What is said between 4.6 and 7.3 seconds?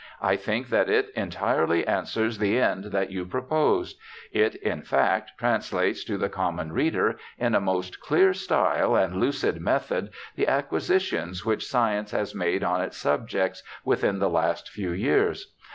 fact, trans lates to the common reader,